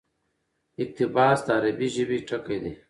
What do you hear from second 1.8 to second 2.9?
ژبي ټکى دئ.